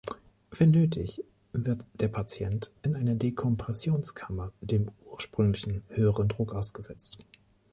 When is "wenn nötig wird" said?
0.49-1.85